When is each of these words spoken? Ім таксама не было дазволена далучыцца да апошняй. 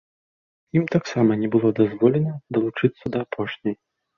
Ім 0.79 0.85
таксама 0.95 1.31
не 1.43 1.49
было 1.55 1.69
дазволена 1.81 2.33
далучыцца 2.57 3.05
да 3.17 3.25
апошняй. 3.29 3.75